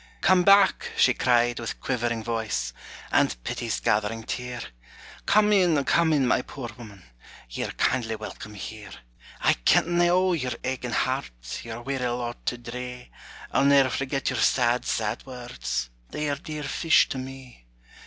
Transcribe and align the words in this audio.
"Come 0.21 0.41
back," 0.43 0.93
she 0.97 1.13
cried, 1.13 1.59
with 1.59 1.79
quivering 1.79 2.23
voice, 2.23 2.73
And 3.11 3.35
pity's 3.43 3.79
gathering 3.79 4.23
tear; 4.23 4.61
"Come 5.27 5.53
in, 5.53 5.83
come 5.83 6.11
in, 6.11 6.25
my 6.25 6.41
poor 6.41 6.71
woman, 6.75 7.03
Ye 7.51 7.65
're 7.65 7.71
kindly 7.77 8.15
welcome 8.15 8.55
here. 8.55 8.89
"I 9.41 9.53
kentna 9.63 10.07
o' 10.07 10.33
your 10.33 10.53
aching 10.63 10.89
heart, 10.89 11.29
Your 11.61 11.83
weary 11.83 12.07
lot 12.07 12.43
to 12.47 12.57
dree; 12.57 13.11
I'll 13.51 13.63
ne'er 13.63 13.91
forget 13.91 14.31
your 14.31 14.39
sad, 14.39 14.85
sad 14.85 15.23
words: 15.27 15.91
'They 16.09 16.31
are 16.31 16.35
dear 16.35 16.63
fish 16.63 17.07
to 17.09 17.19
me!'" 17.19 17.67